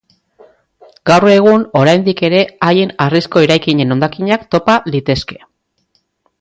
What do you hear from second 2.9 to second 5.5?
harrizko eraikinen hondakinak topa litezke.